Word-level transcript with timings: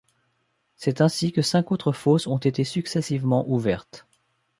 C'est 0.77 0.99
ainsi 1.01 1.31
que 1.31 1.43
cinq 1.43 1.71
autres 1.71 1.91
fosses 1.91 2.25
ont 2.25 2.39
été 2.39 2.63
successivement 2.63 3.47
ouvertes. 3.47 4.07